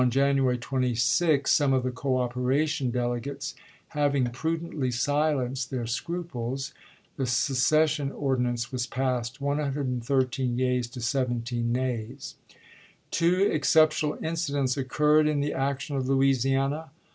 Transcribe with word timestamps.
January 0.09 0.57
26, 0.57 1.51
some 1.51 1.73
of 1.73 1.83
the" 1.83 1.91
cooperation" 2.03 2.89
delegates 2.89 3.53
having 3.89 4.25
prudently 4.31 4.89
silenced 4.89 5.69
their 5.69 5.85
scruples, 5.85 6.73
the 7.17 7.25
seces 7.27 7.89
sion 7.91 8.11
ordinance 8.11 8.71
was 8.71 8.87
passed, 8.87 9.39
113 9.39 10.57
yeas 10.57 10.87
to 10.87 10.99
17 11.01 11.71
nays. 11.71 12.33
Two 13.11 13.41
exceptional 13.43 14.17
incidents 14.23 14.75
occurred 14.75 15.27
in 15.27 15.39
the 15.39 15.53
action 15.53 15.95
of 15.95 16.09
Louisiana. 16.09 16.89